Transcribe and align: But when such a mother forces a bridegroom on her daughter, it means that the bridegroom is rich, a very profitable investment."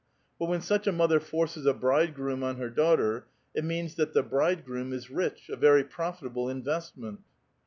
But 0.39 0.47
when 0.47 0.61
such 0.61 0.87
a 0.87 0.91
mother 0.91 1.19
forces 1.19 1.67
a 1.67 1.75
bridegroom 1.75 2.41
on 2.41 2.55
her 2.55 2.71
daughter, 2.71 3.27
it 3.53 3.63
means 3.63 3.93
that 3.97 4.13
the 4.13 4.23
bridegroom 4.23 4.93
is 4.93 5.11
rich, 5.11 5.47
a 5.47 5.55
very 5.55 5.83
profitable 5.83 6.49
investment." 6.49 7.19